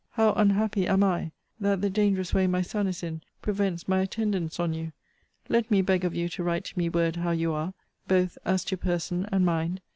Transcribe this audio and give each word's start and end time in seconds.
How 0.13 0.33
unhappy 0.33 0.87
am 0.87 1.03
I, 1.03 1.29
that 1.59 1.81
the 1.81 1.89
dangerous 1.91 2.33
way 2.33 2.47
my 2.47 2.63
son 2.63 2.87
is 2.87 3.03
in 3.03 3.21
prevents 3.43 3.87
my 3.87 3.99
attendance 3.99 4.59
on 4.59 4.73
you! 4.73 4.93
Let 5.47 5.69
me 5.69 5.83
beg 5.83 6.03
of 6.03 6.15
you 6.15 6.27
to 6.29 6.43
write 6.43 6.65
to 6.65 6.79
me 6.79 6.89
word 6.89 7.17
how 7.17 7.29
you 7.29 7.53
are, 7.53 7.75
both 8.07 8.35
as 8.43 8.63
to 8.65 8.77
person 8.77 9.27
and 9.31 9.45
mind. 9.45 9.79